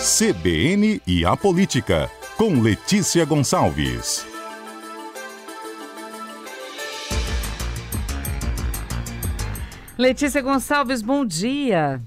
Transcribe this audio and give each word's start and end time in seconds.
CBN 0.00 1.02
e 1.06 1.26
a 1.26 1.36
Política, 1.36 2.10
com 2.38 2.58
Letícia 2.58 3.22
Gonçalves. 3.26 4.24
Letícia 9.98 10.40
Gonçalves, 10.40 11.02
bom 11.02 11.22
dia. 11.22 12.00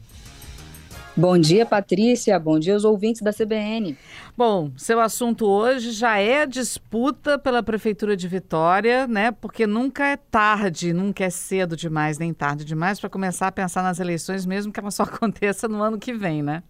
Bom 1.16 1.38
dia, 1.38 1.68
Patrícia. 1.68 2.39
Bom 2.39 2.57
dia 2.57 2.74
aos 2.74 2.84
ouvintes 2.84 3.21
da 3.21 3.32
CBN. 3.32 3.96
Bom, 4.36 4.71
seu 4.75 5.00
assunto 5.00 5.46
hoje 5.46 5.91
já 5.91 6.18
é 6.18 6.48
disputa 6.48 7.38
pela 7.38 7.62
Prefeitura 7.62 8.18
de 8.18 8.28
Vitória, 8.28 9.05
né? 9.05 9.32
Porque 9.32 9.68
nunca 9.68 10.07
é 10.07 10.18
tarde, 10.18 10.94
nunca 10.94 11.25
é 11.25 11.30
cedo 11.30 11.78
demais, 11.78 12.18
nem 12.18 12.34
tarde 12.34 12.66
demais 12.66 13.00
para 13.00 13.12
começar 13.12 13.46
a 13.46 13.52
pensar 13.52 13.84
nas 13.84 14.00
eleições, 14.00 14.48
mesmo 14.48 14.73
que 14.73 14.80
ela 14.80 14.89
só 14.89 15.04
aconteça 15.05 15.68
no 15.68 15.80
ano 15.80 16.00
que 16.00 16.11
vem, 16.11 16.41
né? 16.41 16.64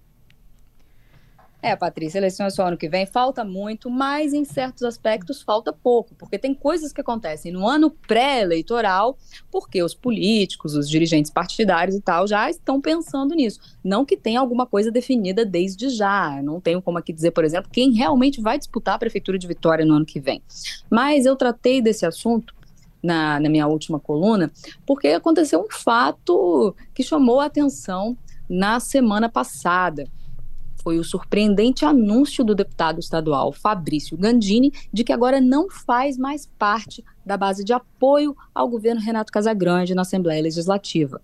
É, 1.66 1.77
Patrícia, 1.77 2.17
eleições 2.17 2.55
só 2.55 2.67
ano 2.67 2.76
que 2.76 2.90
vem, 2.90 3.05
falta 3.05 3.45
muito, 3.45 3.90
mas 3.90 4.34
em 4.34 4.44
certos 4.44 4.84
aspectos 4.84 5.41
falta 5.41 5.71
pouco, 5.71 6.13
porque 6.16 6.38
tem 6.38 6.54
coisas 6.54 6.91
que 6.91 6.99
acontecem 6.99 7.54
no 7.54 7.66
ano 7.66 7.90
pré-eleitoral, 7.90 9.17
porque 9.49 9.81
os 9.81 9.95
políticos, 9.95 10.76
os 10.76 10.90
dirigentes 10.90 11.31
partidários 11.31 11.95
e 11.95 12.02
tal 12.02 12.27
já 12.27 12.49
estão 12.49 12.81
pensando 12.81 13.34
nisso. 13.34 13.62
Não 13.81 14.04
que 14.04 14.18
tenha 14.18 14.41
alguma 14.41 14.66
coisa 14.66 14.91
definida 14.91 15.45
desde 15.45 15.88
já. 15.88 16.41
Não 16.44 16.59
tenho 16.59 16.81
como 16.81 16.98
aqui 16.98 17.13
dizer, 17.13 17.31
por 17.31 17.45
exemplo, 17.45 17.71
quem 17.71 17.93
realmente 17.93 18.41
vai 18.41 18.57
disputar 18.57 18.95
a 18.95 18.99
Prefeitura 18.99 19.40
de 19.40 19.48
Vitória 19.48 19.85
no 19.85 19.93
ano 19.93 20.05
que 20.05 20.20
vem. 20.20 20.43
Mas 20.90 21.26
eu 21.26 21.34
tratei 21.34 21.82
desse 21.82 22.05
assunto 22.05 22.54
na, 23.02 23.40
na 23.40 23.48
minha 23.48 23.68
última 23.68 24.02
coluna, 24.02 24.52
porque 24.85 25.07
aconteceu 25.07 25.62
um 25.62 25.71
fato 25.71 26.76
que 26.93 27.04
chamou 27.04 27.40
a 27.40 27.45
atenção 27.45 28.18
na 28.49 28.82
semana 28.82 29.30
passada 29.30 30.09
foi 30.84 31.00
o 31.00 31.04
surpreendente 31.04 31.85
anúncio 31.85 32.44
do 32.44 32.54
deputado 32.54 32.99
estadual 32.99 33.54
Fabrício 33.54 34.18
Gandini 34.18 34.71
de 34.91 35.04
que 35.04 35.13
agora 35.13 35.40
não 35.40 35.70
faz 35.70 36.18
mais 36.18 36.46
parte 36.60 37.04
da 37.26 37.38
base 37.38 37.63
de 37.63 37.71
apoio 37.71 38.35
ao 38.54 38.68
governo 38.68 38.99
Renato 38.99 39.32
Casagrande 39.32 39.96
na 39.96 40.02
Assembleia 40.02 40.44
Legislativa. 40.44 41.22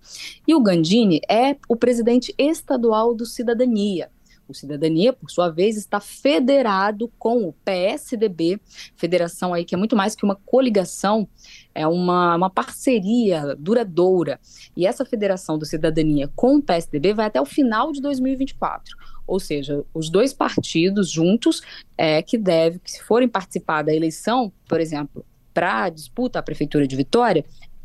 E 0.48 0.54
o 0.54 0.60
Gandini 0.60 1.20
é 1.28 1.56
o 1.68 1.76
presidente 1.76 2.34
estadual 2.38 3.14
do 3.14 3.26
Cidadania. 3.26 4.10
O 4.48 4.54
Cidadania, 4.54 5.12
por 5.12 5.30
sua 5.30 5.48
vez, 5.48 5.76
está 5.76 6.00
federado 6.00 7.08
com 7.16 7.44
o 7.44 7.52
PSDB, 7.64 8.60
federação 8.96 9.54
aí 9.54 9.64
que 9.64 9.76
é 9.76 9.78
muito 9.78 9.94
mais 9.94 10.16
que 10.16 10.24
uma 10.24 10.34
coligação, 10.34 11.28
é 11.72 11.86
uma, 11.86 12.34
uma 12.34 12.50
parceria 12.50 13.54
duradoura. 13.56 14.40
E 14.76 14.86
essa 14.86 15.04
federação 15.04 15.56
do 15.56 15.64
Cidadania 15.64 16.28
com 16.34 16.56
o 16.56 16.62
PSDB 16.62 17.14
vai 17.14 17.26
até 17.26 17.40
o 17.40 17.46
final 17.46 17.92
de 17.92 18.00
2024 18.00 18.96
ou 19.30 19.38
seja, 19.38 19.84
os 19.94 20.10
dois 20.10 20.32
partidos 20.32 21.08
juntos 21.08 21.62
é, 21.96 22.20
que 22.20 22.36
devem, 22.36 22.80
que 22.80 22.90
se 22.90 23.02
forem 23.04 23.28
participar 23.28 23.82
da 23.82 23.94
eleição, 23.94 24.52
por 24.68 24.80
exemplo, 24.80 25.24
para 25.54 25.88
disputa 25.88 26.40
à 26.40 26.42
Prefeitura 26.42 26.84
de 26.84 26.96
Vitória, 26.96 27.44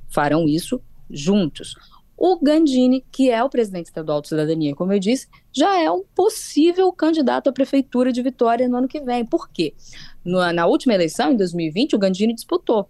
farão 0.10 0.50
isso 0.50 0.82
juntos. 1.08 1.76
O 2.18 2.40
Gandini, 2.42 3.06
que 3.12 3.30
é 3.30 3.44
o 3.44 3.50
presidente 3.50 3.88
estadual 3.88 4.22
de 4.22 4.30
cidadania, 4.30 4.74
como 4.74 4.92
eu 4.92 5.00
disse, 5.00 5.28
já 5.54 5.80
é 5.80 5.92
um 5.92 6.04
possível 6.16 6.92
candidato 6.92 7.48
à 7.48 7.54
prefeitura 7.54 8.12
de 8.12 8.24
Vitória 8.24 8.68
no 8.68 8.78
ano 8.78 8.88
que 8.88 9.00
vem. 9.02 9.24
Por 9.24 9.48
quê? 9.50 9.76
Na 10.24 10.66
última 10.66 10.96
eleição, 10.96 11.32
em 11.32 11.38
2020, 11.38 11.96
o 11.96 12.00
Gandini 12.00 12.34
disputou. 12.34 12.90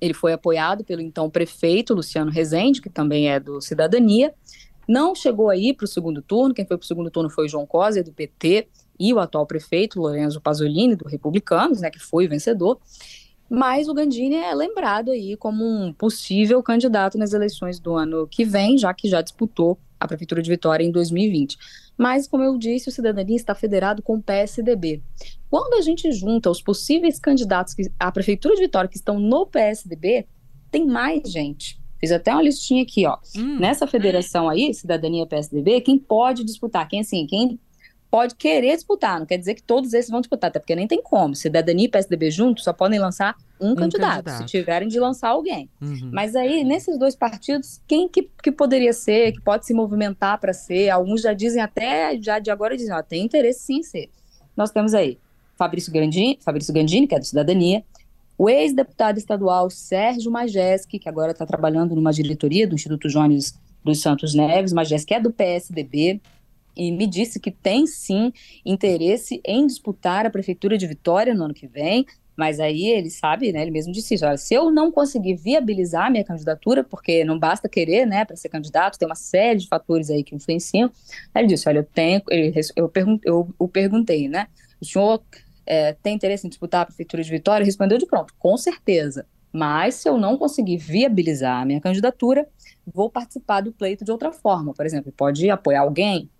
Ele 0.00 0.14
foi 0.14 0.32
apoiado 0.32 0.84
pelo 0.84 1.02
então 1.02 1.28
prefeito 1.28 1.94
Luciano 1.94 2.30
Rezende, 2.30 2.80
que 2.80 2.88
também 2.88 3.28
é 3.28 3.40
do 3.40 3.60
Cidadania, 3.60 4.32
não 4.88 5.14
chegou 5.14 5.50
aí 5.50 5.74
para 5.74 5.84
o 5.84 5.88
segundo 5.88 6.22
turno, 6.22 6.54
quem 6.54 6.66
foi 6.66 6.78
para 6.78 6.84
o 6.84 6.88
segundo 6.88 7.10
turno 7.10 7.28
foi 7.28 7.44
o 7.44 7.48
João 7.48 7.66
Cosia, 7.66 8.02
do 8.02 8.12
PT, 8.12 8.68
e 8.98 9.12
o 9.12 9.18
atual 9.18 9.46
prefeito, 9.46 10.00
Lorenzo 10.00 10.40
Pasolini, 10.40 10.96
do 10.96 11.06
Republicanos, 11.06 11.80
né, 11.80 11.90
que 11.90 11.98
foi 12.00 12.26
o 12.26 12.28
vencedor. 12.28 12.80
Mas 13.48 13.88
o 13.88 13.94
Gandini 13.94 14.34
é 14.34 14.54
lembrado 14.54 15.10
aí 15.10 15.36
como 15.36 15.64
um 15.64 15.92
possível 15.92 16.62
candidato 16.62 17.16
nas 17.16 17.32
eleições 17.32 17.78
do 17.78 17.94
ano 17.94 18.26
que 18.26 18.44
vem, 18.44 18.76
já 18.76 18.92
que 18.92 19.08
já 19.08 19.22
disputou 19.22 19.78
a 19.98 20.06
Prefeitura 20.06 20.42
de 20.42 20.50
Vitória 20.50 20.84
em 20.84 20.90
2020. 20.90 21.56
Mas, 21.96 22.28
como 22.28 22.44
eu 22.44 22.56
disse, 22.58 22.88
o 22.88 22.92
Cidadania 22.92 23.36
está 23.36 23.54
federado 23.54 24.02
com 24.02 24.16
o 24.16 24.22
PSDB. 24.22 25.02
Quando 25.50 25.74
a 25.74 25.80
gente 25.80 26.12
junta 26.12 26.50
os 26.50 26.62
possíveis 26.62 27.18
candidatos 27.18 27.74
à 27.98 28.12
Prefeitura 28.12 28.54
de 28.54 28.60
Vitória 28.60 28.88
que 28.88 28.96
estão 28.96 29.18
no 29.18 29.46
PSDB, 29.46 30.26
tem 30.70 30.86
mais 30.86 31.30
gente. 31.30 31.80
Fiz 32.00 32.12
até 32.12 32.32
uma 32.32 32.42
listinha 32.42 32.82
aqui, 32.82 33.06
ó. 33.06 33.18
Hum. 33.36 33.58
Nessa 33.58 33.86
federação 33.86 34.48
aí, 34.48 34.72
Cidadania 34.72 35.26
PSDB, 35.26 35.80
quem 35.80 35.98
pode 35.98 36.44
disputar? 36.44 36.88
Quem 36.88 37.00
assim, 37.00 37.26
quem 37.26 37.58
pode 38.10 38.34
querer 38.36 38.74
disputar, 38.74 39.18
não 39.18 39.26
quer 39.26 39.36
dizer 39.36 39.54
que 39.54 39.62
todos 39.62 39.92
esses 39.92 40.10
vão 40.10 40.20
disputar, 40.20 40.48
até 40.48 40.58
porque 40.58 40.74
nem 40.74 40.86
tem 40.86 41.02
como. 41.02 41.34
Cidadania 41.34 41.84
e 41.84 41.88
PSDB 41.88 42.30
juntos 42.30 42.64
só 42.64 42.72
podem 42.72 42.98
lançar 42.98 43.36
um, 43.60 43.72
um 43.72 43.74
candidato, 43.74 44.24
candidato, 44.24 44.38
se 44.38 44.46
tiverem 44.46 44.88
de 44.88 44.98
lançar 44.98 45.28
alguém. 45.28 45.68
Uhum. 45.80 46.10
Mas 46.12 46.34
aí, 46.34 46.64
nesses 46.64 46.98
dois 46.98 47.14
partidos, 47.14 47.80
quem 47.86 48.08
que, 48.08 48.30
que 48.42 48.50
poderia 48.50 48.92
ser, 48.92 49.32
que 49.32 49.40
pode 49.40 49.66
se 49.66 49.74
movimentar 49.74 50.40
para 50.40 50.52
ser? 50.52 50.88
Alguns 50.88 51.20
já 51.20 51.32
dizem 51.32 51.60
até, 51.60 52.18
já 52.20 52.38
de 52.38 52.50
agora 52.50 52.76
dizem, 52.76 52.94
ó, 52.94 53.02
tem 53.02 53.24
interesse 53.24 53.64
sim 53.64 53.78
em 53.78 53.82
ser. 53.82 54.10
Nós 54.56 54.70
temos 54.70 54.94
aí 54.94 55.18
Fabrício 55.56 55.92
Gandini, 55.92 56.38
Fabrício 56.42 56.72
Gandini, 56.72 57.06
que 57.06 57.14
é 57.14 57.18
do 57.18 57.26
Cidadania, 57.26 57.84
o 58.38 58.48
ex-deputado 58.48 59.18
estadual 59.18 59.68
Sérgio 59.68 60.30
Majeski, 60.30 61.00
que 61.00 61.08
agora 61.08 61.32
está 61.32 61.44
trabalhando 61.44 61.96
numa 61.96 62.12
diretoria 62.12 62.68
do 62.68 62.76
Instituto 62.76 63.08
Jones 63.08 63.58
dos 63.84 64.00
Santos 64.00 64.32
Neves, 64.32 64.72
Majeski 64.72 65.12
é 65.14 65.20
do 65.20 65.32
PSDB, 65.32 66.20
e 66.76 66.92
me 66.92 67.08
disse 67.08 67.40
que 67.40 67.50
tem 67.50 67.84
sim 67.88 68.32
interesse 68.64 69.40
em 69.44 69.66
disputar 69.66 70.24
a 70.24 70.30
prefeitura 70.30 70.78
de 70.78 70.86
Vitória 70.86 71.34
no 71.34 71.44
ano 71.44 71.54
que 71.54 71.66
vem, 71.66 72.06
mas 72.36 72.60
aí 72.60 72.86
ele 72.86 73.10
sabe, 73.10 73.50
né, 73.50 73.62
ele 73.62 73.72
mesmo 73.72 73.92
disse 73.92 74.14
isso, 74.14 74.24
olha, 74.24 74.36
se 74.36 74.54
eu 74.54 74.70
não 74.70 74.92
conseguir 74.92 75.34
viabilizar 75.34 76.06
a 76.06 76.10
minha 76.10 76.22
candidatura, 76.22 76.84
porque 76.84 77.24
não 77.24 77.36
basta 77.36 77.68
querer, 77.68 78.06
né, 78.06 78.24
para 78.24 78.36
ser 78.36 78.48
candidato, 78.48 78.96
tem 78.96 79.08
uma 79.08 79.16
série 79.16 79.58
de 79.58 79.66
fatores 79.66 80.08
aí 80.08 80.22
que 80.22 80.36
influenciam, 80.36 80.88
aí 81.34 81.42
ele 81.42 81.48
disse, 81.48 81.68
olha, 81.68 81.78
eu 81.78 81.84
tenho, 81.84 82.22
eu, 82.30 82.92
eu, 83.24 83.54
eu 83.58 83.68
perguntei, 83.68 84.28
né, 84.28 84.46
o 84.80 84.84
senhor 84.84 85.20
é, 85.68 85.92
tem 85.92 86.14
interesse 86.14 86.46
em 86.46 86.48
disputar 86.48 86.82
a 86.82 86.86
Prefeitura 86.86 87.22
de 87.22 87.30
Vitória? 87.30 87.64
Respondeu 87.64 87.98
de 87.98 88.06
pronto, 88.06 88.32
com 88.38 88.56
certeza. 88.56 89.26
Mas 89.52 89.96
se 89.96 90.08
eu 90.08 90.16
não 90.16 90.38
conseguir 90.38 90.78
viabilizar 90.78 91.60
a 91.60 91.64
minha 91.64 91.80
candidatura, 91.80 92.48
vou 92.86 93.10
participar 93.10 93.60
do 93.60 93.72
pleito 93.72 94.04
de 94.04 94.10
outra 94.10 94.32
forma. 94.32 94.72
Por 94.72 94.86
exemplo, 94.86 95.12
pode 95.12 95.48
apoiar 95.50 95.82
alguém? 95.82 96.30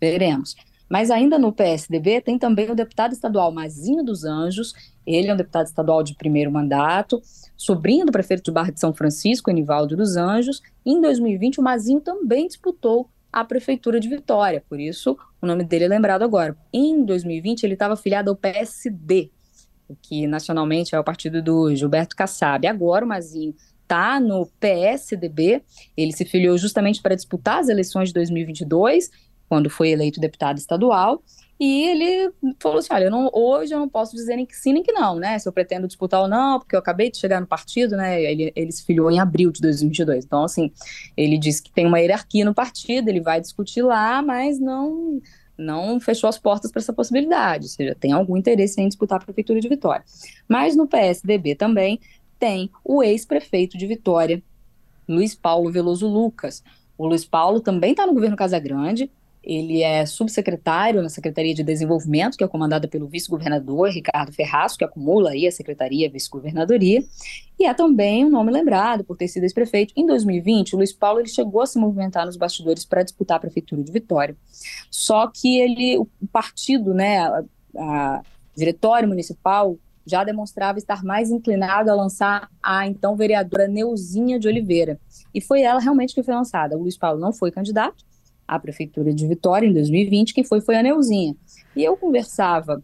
Veremos. 0.00 0.54
Mas 0.88 1.10
ainda 1.10 1.38
no 1.38 1.52
PSDB 1.52 2.20
tem 2.20 2.38
também 2.38 2.70
o 2.70 2.74
deputado 2.74 3.12
estadual 3.12 3.52
Mazinho 3.52 4.04
dos 4.04 4.24
Anjos, 4.24 4.72
ele 5.04 5.28
é 5.28 5.34
um 5.34 5.36
deputado 5.36 5.66
estadual 5.66 6.02
de 6.02 6.14
primeiro 6.14 6.50
mandato, 6.50 7.20
sobrinho 7.56 8.06
do 8.06 8.12
prefeito 8.12 8.44
de 8.44 8.50
Barra 8.50 8.72
de 8.72 8.80
São 8.80 8.94
Francisco, 8.94 9.50
Enivaldo 9.50 9.96
dos 9.96 10.16
Anjos. 10.16 10.62
Em 10.84 11.00
2020, 11.00 11.60
o 11.60 11.62
Mazinho 11.62 12.00
também 12.00 12.46
disputou 12.46 13.10
a 13.36 13.44
Prefeitura 13.44 14.00
de 14.00 14.08
Vitória, 14.08 14.64
por 14.66 14.80
isso 14.80 15.14
o 15.42 15.46
nome 15.46 15.62
dele 15.62 15.84
é 15.84 15.88
lembrado 15.88 16.22
agora. 16.22 16.56
Em 16.72 17.04
2020, 17.04 17.64
ele 17.64 17.74
estava 17.74 17.92
afiliado 17.92 18.30
ao 18.30 18.36
PSD, 18.36 19.30
que 20.00 20.26
nacionalmente 20.26 20.94
é 20.94 20.98
o 20.98 21.04
partido 21.04 21.42
do 21.42 21.74
Gilberto 21.74 22.16
Kassab. 22.16 22.66
Agora 22.66 23.04
o 23.04 23.08
Mazinho 23.08 23.54
está 23.82 24.18
no 24.18 24.46
PSDB, 24.58 25.62
ele 25.94 26.12
se 26.12 26.24
filiou 26.24 26.56
justamente 26.56 27.02
para 27.02 27.14
disputar 27.14 27.58
as 27.58 27.68
eleições 27.68 28.08
de 28.08 28.14
2022, 28.14 29.10
quando 29.48 29.70
foi 29.70 29.90
eleito 29.90 30.20
deputado 30.20 30.58
estadual, 30.58 31.22
e 31.58 31.84
ele 31.84 32.32
falou 32.60 32.78
assim: 32.78 32.92
olha, 32.92 33.04
eu 33.04 33.10
não, 33.10 33.30
hoje 33.32 33.74
eu 33.74 33.78
não 33.78 33.88
posso 33.88 34.14
dizer 34.14 34.36
nem 34.36 34.44
que 34.44 34.54
sim 34.54 34.72
nem 34.74 34.82
que 34.82 34.92
não, 34.92 35.16
né? 35.16 35.38
Se 35.38 35.48
eu 35.48 35.52
pretendo 35.52 35.86
disputar 35.86 36.20
ou 36.20 36.28
não, 36.28 36.58
porque 36.58 36.74
eu 36.74 36.78
acabei 36.78 37.10
de 37.10 37.18
chegar 37.18 37.40
no 37.40 37.46
partido, 37.46 37.96
né? 37.96 38.22
Ele, 38.22 38.52
ele 38.54 38.70
se 38.70 38.84
filiou 38.84 39.10
em 39.10 39.18
abril 39.18 39.50
de 39.50 39.60
2022. 39.62 40.26
Então, 40.26 40.44
assim, 40.44 40.70
ele 41.16 41.38
disse 41.38 41.62
que 41.62 41.72
tem 41.72 41.86
uma 41.86 41.98
hierarquia 41.98 42.44
no 42.44 42.54
partido, 42.54 43.08
ele 43.08 43.20
vai 43.20 43.40
discutir 43.40 43.82
lá, 43.82 44.20
mas 44.20 44.58
não 44.60 45.20
não 45.58 45.98
fechou 45.98 46.28
as 46.28 46.38
portas 46.38 46.70
para 46.70 46.80
essa 46.80 46.92
possibilidade, 46.92 47.64
ou 47.64 47.70
seja, 47.70 47.96
tem 47.98 48.12
algum 48.12 48.36
interesse 48.36 48.78
em 48.78 48.88
disputar 48.88 49.18
a 49.18 49.24
prefeitura 49.24 49.58
de 49.58 49.68
Vitória. 49.70 50.04
Mas 50.46 50.76
no 50.76 50.86
PSDB 50.86 51.54
também 51.54 51.98
tem 52.38 52.70
o 52.84 53.02
ex-prefeito 53.02 53.78
de 53.78 53.86
Vitória, 53.86 54.42
Luiz 55.08 55.34
Paulo 55.34 55.72
Veloso 55.72 56.06
Lucas. 56.06 56.62
O 56.98 57.06
Luiz 57.06 57.24
Paulo 57.24 57.60
também 57.60 57.92
está 57.92 58.06
no 58.06 58.12
governo 58.12 58.36
Casagrande, 58.36 59.10
ele 59.46 59.80
é 59.80 60.04
subsecretário 60.04 61.00
na 61.00 61.08
Secretaria 61.08 61.54
de 61.54 61.62
Desenvolvimento, 61.62 62.36
que 62.36 62.42
é 62.42 62.48
comandada 62.48 62.88
pelo 62.88 63.06
vice-governador 63.06 63.90
Ricardo 63.90 64.32
Ferraz, 64.32 64.76
que 64.76 64.84
acumula 64.84 65.30
aí 65.30 65.46
a 65.46 65.52
secretaria, 65.52 66.10
vice-governadoria, 66.10 67.04
e 67.56 67.64
é 67.64 67.72
também 67.72 68.24
um 68.24 68.28
nome 68.28 68.50
lembrado 68.50 69.04
por 69.04 69.16
ter 69.16 69.28
sido 69.28 69.44
ex-prefeito. 69.44 69.94
Em 69.96 70.04
2020, 70.04 70.74
o 70.74 70.78
Luiz 70.78 70.92
Paulo 70.92 71.20
ele 71.20 71.28
chegou 71.28 71.62
a 71.62 71.66
se 71.66 71.78
movimentar 71.78 72.26
nos 72.26 72.36
bastidores 72.36 72.84
para 72.84 73.04
disputar 73.04 73.36
a 73.36 73.40
prefeitura 73.40 73.84
de 73.84 73.92
Vitória. 73.92 74.36
Só 74.90 75.28
que 75.28 75.60
ele, 75.60 75.96
o 75.96 76.08
partido, 76.32 76.92
né, 76.92 77.20
a, 77.20 77.44
a 77.78 78.22
diretório 78.56 79.08
municipal 79.08 79.78
já 80.04 80.24
demonstrava 80.24 80.78
estar 80.78 81.04
mais 81.04 81.30
inclinado 81.30 81.90
a 81.90 81.94
lançar 81.94 82.48
a 82.60 82.86
então 82.86 83.16
vereadora 83.16 83.68
Neuzinha 83.68 84.40
de 84.40 84.48
Oliveira. 84.48 84.98
E 85.32 85.40
foi 85.40 85.62
ela 85.62 85.80
realmente 85.80 86.14
que 86.14 86.22
foi 86.22 86.34
lançada. 86.34 86.76
O 86.76 86.80
Luiz 86.80 86.96
Paulo 86.96 87.20
não 87.20 87.32
foi 87.32 87.50
candidato, 87.50 88.04
à 88.46 88.58
Prefeitura 88.58 89.12
de 89.12 89.26
Vitória 89.26 89.66
em 89.66 89.72
2020. 89.72 90.34
Quem 90.34 90.44
foi 90.44 90.60
foi 90.60 90.76
a 90.76 90.82
Neuzinha. 90.82 91.34
E 91.74 91.84
eu 91.84 91.96
conversava, 91.96 92.82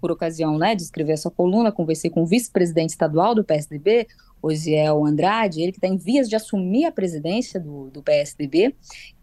por 0.00 0.10
ocasião 0.10 0.58
né, 0.58 0.74
de 0.74 0.82
escrever 0.82 1.12
essa 1.12 1.30
coluna, 1.30 1.70
conversei 1.70 2.10
com 2.10 2.22
o 2.22 2.26
vice-presidente 2.26 2.90
estadual 2.90 3.34
do 3.34 3.44
PSDB, 3.44 4.06
Osiel 4.42 5.06
Andrade, 5.06 5.62
ele 5.62 5.70
que 5.70 5.78
está 5.78 5.86
em 5.86 5.96
vias 5.96 6.28
de 6.28 6.34
assumir 6.34 6.84
a 6.84 6.92
presidência 6.92 7.60
do, 7.60 7.88
do 7.90 8.02
PSDB. 8.02 8.74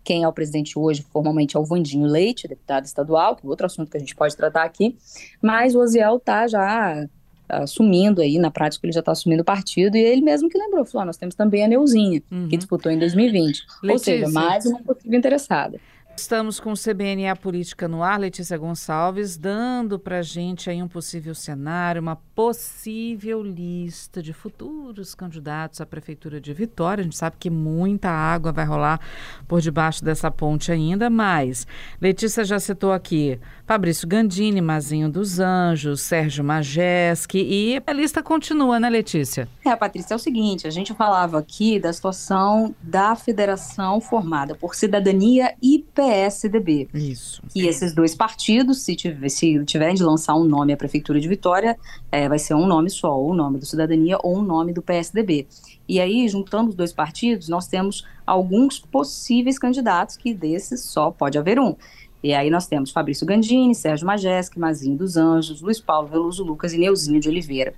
Quem 0.04 0.24
é 0.24 0.28
o 0.28 0.34
presidente 0.34 0.80
hoje, 0.80 1.06
formalmente, 1.12 1.58
é 1.58 1.60
o 1.60 1.66
Vandinho 1.66 2.08
Leite, 2.08 2.48
deputado 2.48 2.86
estadual, 2.86 3.36
que 3.36 3.46
é 3.46 3.50
outro 3.50 3.66
assunto 3.66 3.92
que 3.92 3.98
a 3.98 4.00
gente 4.00 4.16
pode 4.16 4.36
tratar 4.36 4.64
aqui. 4.64 4.98
Mas 5.42 5.76
o 5.76 5.80
Osiel 5.80 6.16
está 6.16 6.48
já 6.48 7.08
assumindo 7.50 8.22
aí, 8.22 8.38
na 8.38 8.52
prática 8.52 8.86
ele 8.86 8.94
já 8.94 9.00
está 9.00 9.12
assumindo 9.12 9.42
o 9.42 9.46
partido, 9.46 9.98
e 9.98 10.00
ele 10.00 10.22
mesmo 10.22 10.50
que 10.50 10.58
lembrou, 10.58 10.86
falou, 10.86 11.04
ah, 11.04 11.06
nós 11.06 11.18
temos 11.18 11.36
também 11.36 11.64
a 11.64 11.68
Neuzinha, 11.68 12.22
uhum. 12.32 12.48
que 12.48 12.58
disputou 12.58 12.92
em 12.92 13.00
2020. 13.00 13.66
Letícia. 13.84 13.92
Ou 13.92 14.00
seja, 14.00 14.30
mais 14.30 14.66
uma 14.66 14.80
possível 14.80 15.18
interessada. 15.18 15.80
Estamos 16.20 16.60
com 16.60 16.74
o 16.74 16.78
CBN 16.78 17.24
e 17.24 17.28
a 17.28 17.36
Política 17.36 17.88
no 17.88 18.04
ar, 18.04 18.20
Letícia 18.20 18.58
Gonçalves, 18.58 19.38
dando 19.38 19.98
para 19.98 20.20
a 20.20 20.22
gente 20.22 20.70
aí 20.70 20.84
um 20.84 20.88
possível 20.88 21.34
cenário, 21.34 22.02
uma 22.02 22.18
possível 22.36 23.42
lista 23.42 24.22
de 24.22 24.34
futuros 24.34 25.16
candidatos 25.16 25.80
à 25.80 25.86
Prefeitura 25.86 26.42
de 26.42 26.54
Vitória. 26.54 27.02
A 27.02 27.06
gente 27.06 27.18
sabe 27.18 27.38
que 27.40 27.50
muita 27.50 28.10
água 28.10 28.52
vai 28.52 28.66
rolar 28.66 29.00
por 29.48 29.62
debaixo 29.62 30.04
dessa 30.04 30.30
ponte 30.30 30.74
ainda, 30.74 31.10
mas 31.10 31.66
Letícia 32.02 32.44
já 32.44 32.60
citou 32.60 32.92
aqui 32.92 33.40
Fabrício 33.66 34.08
Gandini, 34.08 34.60
Mazinho 34.60 35.10
dos 35.10 35.40
Anjos, 35.40 36.02
Sérgio 36.02 36.44
Majeski 36.44 37.40
e 37.40 37.82
a 37.88 37.94
lista 37.94 38.22
continua, 38.22 38.78
né, 38.78 38.90
Letícia? 38.90 39.48
É, 39.66 39.74
Patrícia, 39.74 40.14
é 40.14 40.18
o 40.18 40.20
seguinte, 40.20 40.68
a 40.68 40.72
gente 40.72 40.94
falava 40.94 41.40
aqui 41.40 41.80
da 41.80 41.94
situação 41.94 42.76
da 42.82 43.16
federação 43.16 44.02
formada 44.02 44.54
por 44.54 44.76
Cidadania 44.76 45.56
e 45.62 45.80
PSDB. 46.10 46.90
Isso. 46.92 47.42
E 47.56 47.68
esses 47.68 47.94
dois 47.94 48.16
partidos, 48.16 48.82
se, 48.82 48.96
tiver, 48.96 49.30
se 49.30 49.64
tiverem 49.64 49.94
de 49.94 50.04
lançar 50.04 50.34
um 50.36 50.44
nome 50.44 50.74
à 50.74 50.78
Prefeitura 50.78 51.20
de 51.20 51.28
Vitória, 51.28 51.78
é, 52.12 52.28
vai 52.28 52.40
ser 52.40 52.56
um 52.56 52.66
nome 52.66 52.90
só, 52.90 53.16
ou 53.16 53.30
o 53.30 53.34
nome 53.36 53.60
do 53.60 53.66
Cidadania 53.66 54.18
ou 54.24 54.38
o 54.38 54.42
nome 54.42 54.74
do 54.74 54.82
PSDB. 54.82 55.48
E 55.88 56.00
aí, 56.00 56.28
juntando 56.28 56.70
os 56.70 56.76
dois 56.76 56.92
partidos, 56.92 57.48
nós 57.48 57.68
temos 57.68 58.08
alguns 58.26 58.80
possíveis 58.80 59.60
candidatos 59.60 60.18
que 60.18 60.34
desses 60.34 60.82
só 60.82 61.12
pode 61.12 61.38
haver 61.38 61.60
um. 61.60 61.76
E 62.24 62.34
aí 62.34 62.50
nós 62.50 62.66
temos 62.66 62.92
Fabrício 62.92 63.26
Gandini, 63.26 63.76
Sérgio 63.76 64.08
Majesque, 64.08 64.60
Mazinho 64.60 64.98
dos 64.98 65.16
Anjos, 65.16 65.62
Luiz 65.62 65.80
Paulo 65.80 66.08
Veloso 66.08 66.44
Lucas 66.44 66.74
e 66.74 66.78
Neuzinho 66.78 67.20
de 67.20 67.30
Oliveira. 67.30 67.74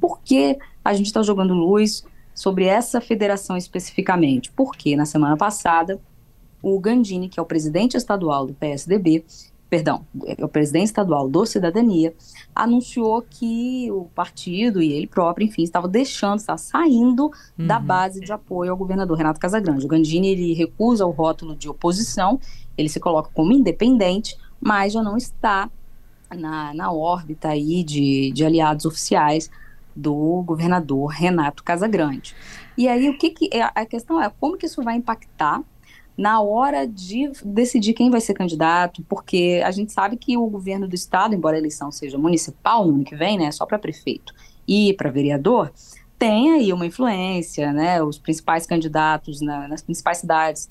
Por 0.00 0.20
que 0.22 0.58
a 0.84 0.92
gente 0.92 1.06
está 1.06 1.22
jogando 1.22 1.54
luz 1.54 2.04
sobre 2.34 2.64
essa 2.64 3.00
federação 3.00 3.56
especificamente? 3.56 4.50
Porque 4.50 4.96
na 4.96 5.06
semana 5.06 5.36
passada 5.36 6.00
o 6.68 6.80
Gandini, 6.80 7.28
que 7.28 7.38
é 7.38 7.42
o 7.42 7.46
presidente 7.46 7.96
estadual 7.96 8.44
do 8.44 8.52
PSDB, 8.52 9.24
perdão, 9.70 10.04
é 10.26 10.44
o 10.44 10.48
presidente 10.48 10.86
estadual 10.86 11.28
do 11.28 11.46
Cidadania, 11.46 12.12
anunciou 12.52 13.22
que 13.22 13.88
o 13.92 14.06
partido 14.06 14.82
e 14.82 14.92
ele 14.92 15.06
próprio, 15.06 15.46
enfim, 15.46 15.62
estava 15.62 15.86
deixando, 15.86 16.40
estava 16.40 16.58
saindo 16.58 17.30
uhum. 17.56 17.68
da 17.68 17.78
base 17.78 18.20
de 18.20 18.32
apoio 18.32 18.72
ao 18.72 18.76
governador 18.76 19.16
Renato 19.16 19.38
Casagrande. 19.38 19.84
O 19.84 19.88
Gandini 19.88 20.26
ele 20.26 20.54
recusa 20.54 21.06
o 21.06 21.10
rótulo 21.12 21.54
de 21.54 21.68
oposição, 21.68 22.40
ele 22.76 22.88
se 22.88 22.98
coloca 22.98 23.30
como 23.32 23.52
independente, 23.52 24.36
mas 24.60 24.92
já 24.92 25.04
não 25.04 25.16
está 25.16 25.70
na, 26.36 26.74
na 26.74 26.90
órbita 26.90 27.50
aí 27.50 27.84
de, 27.84 28.32
de 28.32 28.44
aliados 28.44 28.86
oficiais 28.86 29.48
do 29.94 30.42
governador 30.44 31.06
Renato 31.12 31.62
Casagrande. 31.62 32.34
E 32.76 32.88
aí 32.88 33.08
o 33.08 33.16
que, 33.16 33.30
que 33.30 33.56
é, 33.56 33.62
a 33.62 33.86
questão 33.86 34.20
é 34.20 34.28
como 34.28 34.56
que 34.56 34.66
isso 34.66 34.82
vai 34.82 34.96
impactar 34.96 35.62
na 36.16 36.40
hora 36.40 36.86
de 36.86 37.30
decidir 37.44 37.92
quem 37.92 38.10
vai 38.10 38.20
ser 38.20 38.34
candidato, 38.34 39.04
porque 39.08 39.60
a 39.64 39.70
gente 39.70 39.92
sabe 39.92 40.16
que 40.16 40.36
o 40.36 40.46
governo 40.46 40.88
do 40.88 40.94
estado, 40.94 41.34
embora 41.34 41.56
a 41.56 41.58
eleição 41.58 41.92
seja 41.92 42.16
municipal 42.16 42.86
no 42.86 42.94
ano 42.94 43.04
que 43.04 43.14
vem, 43.14 43.38
né, 43.38 43.50
só 43.50 43.66
para 43.66 43.78
prefeito 43.78 44.32
e 44.66 44.94
para 44.94 45.10
vereador, 45.10 45.70
tem 46.18 46.52
aí 46.52 46.72
uma 46.72 46.86
influência, 46.86 47.72
né? 47.72 48.02
Os 48.02 48.18
principais 48.18 48.66
candidatos 48.66 49.40
na, 49.40 49.68
nas 49.68 49.82
principais 49.82 50.18
cidades 50.18 50.68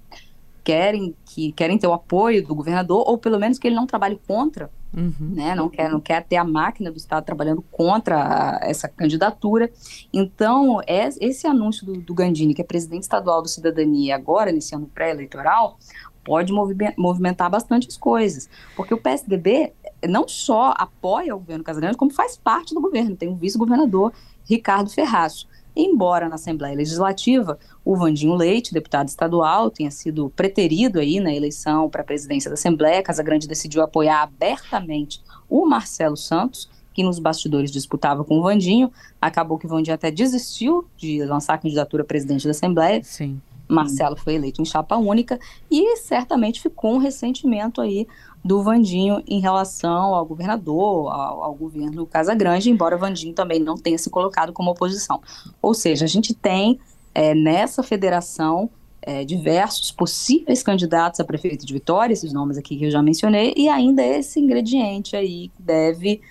querem 0.65 1.15
que 1.25 1.53
querem 1.53 1.77
ter 1.77 1.87
o 1.87 1.93
apoio 1.93 2.45
do 2.45 2.53
governador 2.53 3.03
ou 3.07 3.17
pelo 3.17 3.39
menos 3.39 3.57
que 3.57 3.67
ele 3.67 3.75
não 3.75 3.87
trabalhe 3.87 4.19
contra 4.27 4.69
Uhum. 4.95 5.33
Né? 5.35 5.53
Não, 5.53 5.67
quer, 5.67 5.89
não 5.89 5.99
quer 5.99 6.23
ter 6.23 6.37
a 6.37 6.43
máquina 6.43 6.89
do 6.89 6.97
Estado 6.97 7.25
trabalhando 7.25 7.61
contra 7.69 8.15
a, 8.15 8.59
essa 8.61 8.87
candidatura. 8.87 9.69
Então, 10.13 10.79
é, 10.87 11.09
esse 11.19 11.45
anúncio 11.45 11.85
do, 11.85 11.99
do 11.99 12.13
Gandini, 12.13 12.53
que 12.53 12.61
é 12.61 12.65
presidente 12.65 13.03
estadual 13.03 13.41
do 13.41 13.49
Cidadania, 13.49 14.15
agora, 14.15 14.53
nesse 14.53 14.73
ano 14.73 14.89
pré-eleitoral, 14.93 15.77
pode 16.23 16.51
movimentar 16.97 17.49
bastante 17.49 17.87
as 17.89 17.97
coisas. 17.97 18.49
Porque 18.75 18.93
o 18.93 18.97
PSDB 18.97 19.73
não 20.07 20.27
só 20.27 20.73
apoia 20.77 21.35
o 21.35 21.39
governo 21.39 21.63
Casagrande, 21.63 21.97
como 21.97 22.11
faz 22.11 22.37
parte 22.37 22.73
do 22.73 22.81
governo. 22.81 23.15
Tem 23.15 23.29
o 23.29 23.35
vice-governador 23.35 24.13
Ricardo 24.43 24.89
Ferraço. 24.89 25.47
Embora 25.75 26.29
na 26.29 26.35
Assembleia 26.35 26.75
Legislativa 26.75 27.59
o 27.83 27.97
Vandinho 27.97 28.33
Leite, 28.33 28.73
deputado 28.73 29.09
estadual, 29.09 29.69
tenha 29.69 29.91
sido 29.91 30.29
preterido 30.29 30.99
aí 30.99 31.19
na 31.19 31.33
eleição 31.33 31.89
para 31.89 32.01
a 32.01 32.05
presidência 32.05 32.49
da 32.49 32.53
Assembleia, 32.53 33.03
Casa 33.03 33.21
Grande 33.21 33.47
decidiu 33.47 33.81
apoiar 33.81 34.23
abertamente 34.23 35.21
o 35.49 35.65
Marcelo 35.65 36.15
Santos, 36.15 36.69
que 36.93 37.03
nos 37.03 37.19
bastidores 37.19 37.71
disputava 37.71 38.23
com 38.23 38.39
o 38.39 38.41
Vandinho. 38.41 38.89
Acabou 39.19 39.57
que 39.57 39.65
o 39.65 39.69
Vandinho 39.69 39.95
até 39.95 40.09
desistiu 40.09 40.87
de 40.95 41.23
lançar 41.25 41.55
a 41.55 41.57
candidatura 41.57 42.03
a 42.03 42.05
presidente 42.05 42.45
da 42.45 42.51
Assembleia. 42.51 43.03
Sim. 43.03 43.41
Marcelo 43.67 44.15
foi 44.15 44.35
eleito 44.35 44.61
em 44.61 44.65
chapa 44.65 44.95
única 44.97 45.39
e 45.69 45.97
certamente 45.97 46.61
ficou 46.61 46.95
um 46.95 46.97
ressentimento 46.97 47.81
aí 47.81 48.07
do 48.43 48.61
Vandinho 48.61 49.23
em 49.27 49.39
relação 49.39 50.13
ao 50.13 50.25
governador, 50.25 51.11
ao, 51.11 51.43
ao 51.43 51.55
governo 51.55 52.05
Casa 52.05 52.35
Grande, 52.35 52.69
embora 52.69 52.95
Vandinho 52.95 53.33
também 53.33 53.59
não 53.59 53.75
tenha 53.75 53.97
se 53.97 54.09
colocado 54.09 54.53
como 54.53 54.69
oposição. 54.69 55.19
Ou 55.61 55.73
seja, 55.73 56.05
a 56.05 56.07
gente 56.07 56.33
tem 56.33 56.79
é, 57.13 57.33
nessa 57.33 57.81
federação 57.81 58.69
é, 59.01 59.23
diversos 59.23 59.91
possíveis 59.91 60.61
candidatos 60.61 61.19
a 61.19 61.23
prefeito 61.23 61.65
de 61.65 61.73
Vitória, 61.73 62.13
esses 62.13 62.33
nomes 62.33 62.57
aqui 62.57 62.77
que 62.77 62.85
eu 62.85 62.91
já 62.91 63.01
mencionei, 63.01 63.53
e 63.55 63.69
ainda 63.69 64.03
esse 64.03 64.39
ingrediente 64.39 65.15
aí 65.15 65.49
que 65.49 65.61
deve 65.61 66.21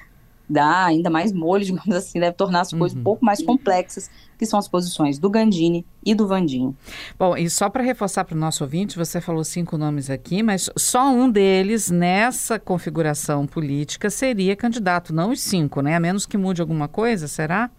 dar 0.49 0.87
ainda 0.87 1.11
mais 1.11 1.33
molho, 1.33 1.65
digamos 1.67 1.95
assim, 1.95 2.21
deve 2.21 2.37
tornar 2.37 2.61
as 2.61 2.71
coisas 2.71 2.95
uhum. 2.95 3.01
um 3.01 3.05
pouco 3.05 3.25
mais 3.25 3.43
complexas, 3.43 4.11
que 4.39 4.47
são 4.47 4.59
as 4.59 4.69
posições 4.69 5.19
do 5.19 5.31
Gandini 5.31 5.87
e 6.05 6.15
do 6.15 6.27
Vandinho. 6.27 6.77
Bom, 7.19 7.37
e 7.37 7.49
só 7.49 7.69
para 7.71 7.83
reforçar 7.83 8.25
para 8.25 8.37
o 8.37 8.39
nosso 8.39 8.65
ouvinte, 8.65 8.97
você 8.97 9.21
falou 9.21 9.45
cinco 9.45 9.79
nomes 9.79 10.11
aqui, 10.11 10.43
mas 10.43 10.69
só 10.77 11.09
um 11.09 11.31
deles 11.31 11.91
nessa 11.91 12.59
configuração 12.59 13.47
política 13.47 14.11
seria 14.11 14.57
candidato, 14.57 15.15
não 15.15 15.31
os 15.31 15.41
cinco, 15.41 15.81
né? 15.81 15.97
A 15.97 16.01
menos 16.01 16.27
que 16.27 16.37
mude 16.37 16.61
alguma 16.61 16.89
coisa, 16.89 17.29
será? 17.29 17.71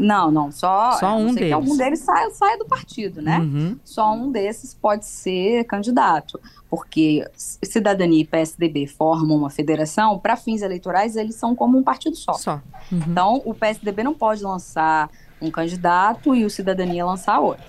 Não, 0.00 0.30
não, 0.30 0.50
só, 0.50 0.92
só 0.92 1.16
um 1.16 1.34
deles. 1.34 1.52
algum 1.52 1.76
deles 1.76 2.00
saia, 2.00 2.30
saia 2.30 2.58
do 2.58 2.64
partido, 2.64 3.20
né? 3.20 3.38
Uhum. 3.38 3.78
Só 3.84 4.12
um 4.12 4.30
desses 4.30 4.74
pode 4.74 5.04
ser 5.04 5.64
candidato, 5.64 6.40
porque 6.68 7.24
Cidadania 7.36 8.22
e 8.22 8.24
PSDB 8.24 8.86
formam 8.86 9.36
uma 9.36 9.50
federação, 9.50 10.18
para 10.18 10.36
fins 10.36 10.62
eleitorais 10.62 11.16
eles 11.16 11.34
são 11.34 11.54
como 11.54 11.76
um 11.76 11.82
partido 11.82 12.16
só. 12.16 12.32
Só. 12.32 12.60
Uhum. 12.90 13.00
Então, 13.06 13.42
o 13.44 13.54
PSDB 13.54 14.02
não 14.02 14.14
pode 14.14 14.42
lançar 14.42 15.10
um 15.40 15.50
candidato 15.50 16.34
e 16.34 16.44
o 16.44 16.50
Cidadania 16.50 17.04
lançar 17.04 17.38
outro. 17.40 17.64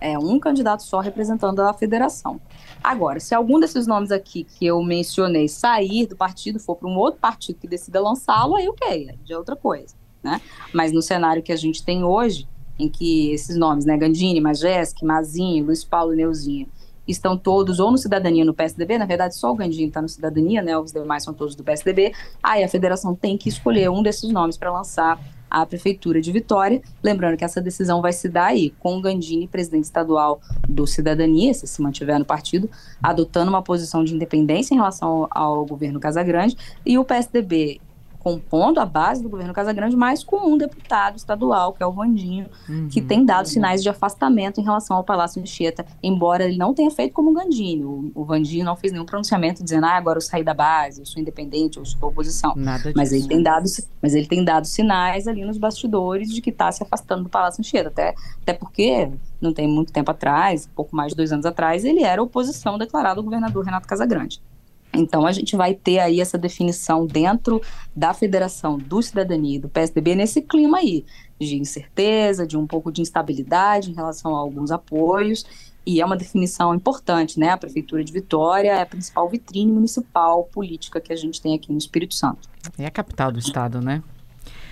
É 0.00 0.18
um 0.18 0.38
candidato 0.38 0.82
só 0.82 1.00
representando 1.00 1.60
a 1.60 1.72
federação. 1.72 2.40
Agora, 2.82 3.20
se 3.20 3.34
algum 3.34 3.58
desses 3.58 3.86
nomes 3.86 4.10
aqui 4.10 4.44
que 4.44 4.66
eu 4.66 4.82
mencionei 4.82 5.48
sair 5.48 6.06
do 6.06 6.16
partido, 6.16 6.58
for 6.58 6.76
para 6.76 6.88
um 6.88 6.96
outro 6.96 7.20
partido 7.20 7.58
que 7.58 7.68
decida 7.68 8.00
lançá-lo, 8.00 8.56
aí 8.56 8.68
o 8.68 8.72
okay, 8.72 9.08
é 9.10 9.14
de 9.24 9.34
outra 9.34 9.56
coisa 9.56 9.99
né? 10.22 10.40
Mas 10.72 10.92
no 10.92 11.02
cenário 11.02 11.42
que 11.42 11.52
a 11.52 11.56
gente 11.56 11.84
tem 11.84 12.04
hoje, 12.04 12.46
em 12.78 12.88
que 12.88 13.30
esses 13.32 13.56
nomes, 13.56 13.84
né, 13.84 13.96
Gandini, 13.96 14.40
Majeski, 14.40 15.04
Mazinho, 15.04 15.66
Luiz 15.66 15.84
Paulo 15.84 16.12
Neuzinho, 16.12 16.66
estão 17.06 17.36
todos 17.36 17.80
ou 17.80 17.90
no 17.90 17.98
Cidadania 17.98 18.44
no 18.44 18.54
PSDB, 18.54 18.96
na 18.96 19.06
verdade 19.06 19.34
só 19.34 19.50
o 19.50 19.54
Gandini 19.54 19.88
está 19.88 20.00
no 20.00 20.08
Cidadania, 20.08 20.62
né, 20.62 20.78
os 20.78 20.92
demais 20.92 21.24
são 21.24 21.34
todos 21.34 21.54
do 21.54 21.64
PSDB, 21.64 22.12
aí 22.42 22.62
a 22.62 22.68
federação 22.68 23.14
tem 23.14 23.36
que 23.36 23.48
escolher 23.48 23.90
um 23.90 24.02
desses 24.02 24.30
nomes 24.30 24.56
para 24.56 24.70
lançar 24.70 25.20
a 25.50 25.66
Prefeitura 25.66 26.20
de 26.20 26.30
Vitória, 26.30 26.80
lembrando 27.02 27.36
que 27.36 27.44
essa 27.44 27.60
decisão 27.60 28.00
vai 28.00 28.12
se 28.12 28.28
dar 28.28 28.46
aí, 28.46 28.70
com 28.78 28.96
o 28.96 29.00
Gandini, 29.00 29.48
presidente 29.48 29.84
estadual 29.84 30.40
do 30.68 30.86
Cidadania, 30.86 31.52
se 31.52 31.66
se 31.66 31.82
mantiver 31.82 32.18
no 32.20 32.24
partido, 32.24 32.70
adotando 33.02 33.50
uma 33.50 33.60
posição 33.60 34.04
de 34.04 34.14
independência 34.14 34.72
em 34.72 34.76
relação 34.76 35.28
ao, 35.32 35.58
ao 35.58 35.66
governo 35.66 35.98
Casagrande, 35.98 36.56
e 36.86 36.96
o 36.96 37.04
PSDB 37.04 37.80
compondo 38.20 38.78
a 38.78 38.86
base 38.86 39.22
do 39.22 39.28
governo 39.28 39.52
Casagrande, 39.52 39.96
mas 39.96 40.22
com 40.22 40.52
um 40.52 40.56
deputado 40.56 41.16
estadual, 41.16 41.72
que 41.72 41.82
é 41.82 41.86
o 41.86 41.90
Vandinho, 41.90 42.46
uhum. 42.68 42.88
que 42.88 43.00
tem 43.00 43.24
dado 43.24 43.48
sinais 43.48 43.82
de 43.82 43.88
afastamento 43.88 44.60
em 44.60 44.64
relação 44.64 44.96
ao 44.96 45.02
Palácio 45.02 45.40
Anchieta, 45.40 45.84
embora 46.02 46.44
ele 46.44 46.58
não 46.58 46.74
tenha 46.74 46.90
feito 46.90 47.14
como 47.14 47.30
o 47.30 47.34
Gandini. 47.34 47.82
O, 47.84 48.12
o 48.14 48.24
Vandinho 48.24 48.64
não 48.64 48.76
fez 48.76 48.92
nenhum 48.92 49.06
pronunciamento 49.06 49.64
dizendo, 49.64 49.86
ah, 49.86 49.96
agora 49.96 50.18
eu 50.18 50.22
saí 50.22 50.44
da 50.44 50.52
base, 50.52 51.00
eu 51.00 51.06
sou 51.06 51.20
independente, 51.20 51.78
eu 51.78 51.84
sou 51.84 52.10
oposição. 52.10 52.52
Nada 52.54 52.92
mas 52.94 53.12
ele 53.12 53.26
tem 53.26 53.42
dado, 53.42 53.64
mas 54.02 54.14
ele 54.14 54.26
tem 54.26 54.44
dado 54.44 54.66
sinais 54.66 55.26
ali 55.26 55.44
nos 55.44 55.56
bastidores 55.56 56.28
de 56.28 56.42
que 56.42 56.50
está 56.50 56.70
se 56.70 56.82
afastando 56.82 57.24
do 57.24 57.30
Palácio 57.30 57.60
Anchieta, 57.60 57.88
até, 57.88 58.14
até 58.42 58.52
porque 58.52 59.10
não 59.40 59.54
tem 59.54 59.66
muito 59.66 59.92
tempo 59.92 60.10
atrás, 60.10 60.68
pouco 60.74 60.94
mais 60.94 61.12
de 61.12 61.16
dois 61.16 61.32
anos 61.32 61.46
atrás, 61.46 61.86
ele 61.86 62.02
era 62.02 62.22
oposição 62.22 62.76
declarada 62.76 63.18
ao 63.18 63.24
governador 63.24 63.64
Renato 63.64 63.88
Casagrande. 63.88 64.42
Então, 64.92 65.26
a 65.26 65.32
gente 65.32 65.56
vai 65.56 65.74
ter 65.74 65.98
aí 66.00 66.20
essa 66.20 66.36
definição 66.36 67.06
dentro 67.06 67.62
da 67.94 68.12
Federação 68.12 68.76
do 68.76 69.00
Cidadania 69.00 69.56
e 69.56 69.60
do 69.60 69.68
PSDB 69.68 70.14
nesse 70.14 70.42
clima 70.42 70.78
aí 70.78 71.04
de 71.38 71.56
incerteza, 71.56 72.46
de 72.46 72.56
um 72.56 72.66
pouco 72.66 72.92
de 72.92 73.00
instabilidade 73.00 73.90
em 73.90 73.94
relação 73.94 74.34
a 74.36 74.38
alguns 74.38 74.70
apoios, 74.70 75.44
e 75.86 76.00
é 76.00 76.04
uma 76.04 76.16
definição 76.16 76.74
importante, 76.74 77.40
né? 77.40 77.50
A 77.50 77.56
Prefeitura 77.56 78.04
de 78.04 78.12
Vitória 78.12 78.70
é 78.70 78.82
a 78.82 78.86
principal 78.86 79.28
vitrine 79.28 79.72
municipal 79.72 80.44
política 80.44 81.00
que 81.00 81.12
a 81.12 81.16
gente 81.16 81.40
tem 81.40 81.54
aqui 81.54 81.72
no 81.72 81.78
Espírito 81.78 82.14
Santo. 82.14 82.48
É 82.78 82.86
a 82.86 82.90
capital 82.90 83.32
do 83.32 83.38
estado, 83.38 83.80
né? 83.80 84.02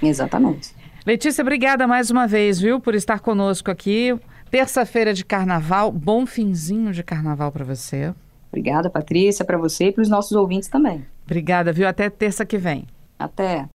Exatamente. 0.02 0.74
Letícia, 1.06 1.40
obrigada 1.42 1.86
mais 1.86 2.10
uma 2.10 2.26
vez, 2.26 2.60
viu, 2.60 2.78
por 2.78 2.94
estar 2.94 3.20
conosco 3.20 3.70
aqui. 3.70 4.18
Terça-feira 4.50 5.14
de 5.14 5.24
carnaval, 5.24 5.90
bom 5.90 6.26
finzinho 6.26 6.92
de 6.92 7.02
carnaval 7.02 7.50
para 7.50 7.64
você. 7.64 8.14
Obrigada, 8.48 8.90
Patrícia, 8.90 9.44
para 9.44 9.58
você 9.58 9.86
e 9.86 9.92
para 9.92 10.02
os 10.02 10.08
nossos 10.08 10.32
ouvintes 10.32 10.68
também. 10.68 11.06
Obrigada, 11.24 11.72
viu? 11.72 11.86
Até 11.86 12.08
terça 12.08 12.44
que 12.44 12.58
vem. 12.58 12.86
Até. 13.18 13.68